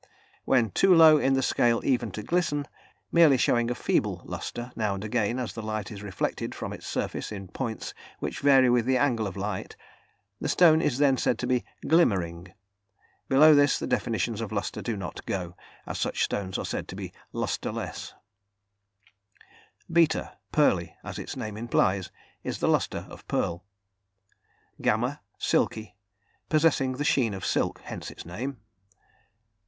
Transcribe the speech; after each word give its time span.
When 0.45 0.71
too 0.71 0.95
low 0.95 1.19
in 1.19 1.33
the 1.33 1.43
scale 1.43 1.79
even 1.85 2.09
to 2.13 2.23
glisten, 2.23 2.67
merely 3.11 3.37
showing 3.37 3.69
a 3.69 3.75
feeble 3.75 4.23
lustre 4.25 4.71
now 4.75 4.95
and 4.95 5.03
again 5.05 5.37
as 5.37 5.53
the 5.53 5.61
light 5.61 5.91
is 5.91 6.01
reflected 6.01 6.55
from 6.55 6.73
its 6.73 6.87
surface 6.87 7.31
in 7.31 7.49
points 7.49 7.93
which 8.17 8.39
vary 8.39 8.67
with 8.71 8.87
the 8.87 8.97
angle 8.97 9.27
of 9.27 9.37
light, 9.37 9.75
the 10.39 10.49
stone 10.49 10.81
is 10.81 10.97
then 10.97 11.17
said 11.17 11.37
to 11.37 11.45
be 11.45 11.63
glimmering. 11.87 12.51
Below 13.29 13.53
this, 13.53 13.77
the 13.77 13.85
definitions 13.85 14.41
of 14.41 14.51
lustre 14.51 14.81
do 14.81 14.97
not 14.97 15.23
go, 15.27 15.55
as 15.85 15.99
such 15.99 16.23
stones 16.23 16.57
are 16.57 16.65
said 16.65 16.87
to 16.87 16.95
be 16.95 17.13
lustreless. 17.31 18.15
([beta]) 19.87 20.35
Pearly, 20.51 20.95
as 21.03 21.19
its 21.19 21.37
name 21.37 21.55
implies, 21.57 22.09
is 22.43 22.57
the 22.57 22.67
lustre 22.67 23.05
of 23.07 23.19
a 23.19 23.23
pearl. 23.25 23.63
([gamma]) 24.81 25.21
Silky, 25.37 25.95
possessing 26.49 26.93
the 26.93 27.03
sheen 27.05 27.35
of 27.35 27.45
silk, 27.45 27.81
hence 27.81 28.09
its 28.09 28.25
name. 28.25 28.57